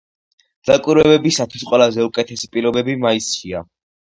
[0.69, 3.63] დაკვირვებებისათვის ყველაზე უკეთესი პირობები მაისშია.